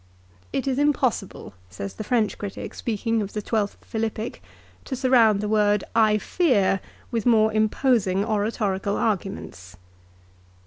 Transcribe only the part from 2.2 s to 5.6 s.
critic speaking of the twelfth Philippic," to surround the